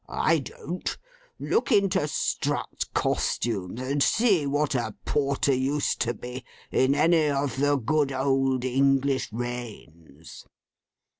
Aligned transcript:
I 0.09 0.39
don't. 0.39 0.97
Look 1.37 1.71
into 1.71 2.07
Strutt's 2.07 2.85
Costumes, 2.85 3.79
and 3.81 4.01
see 4.01 4.47
what 4.47 4.73
a 4.73 4.95
Porter 5.05 5.53
used 5.53 6.01
to 6.01 6.15
be, 6.15 6.43
in 6.71 6.95
any 6.95 7.27
of 7.27 7.57
the 7.57 7.75
good 7.75 8.11
old 8.11 8.65
English 8.65 9.31
reigns. 9.31 10.47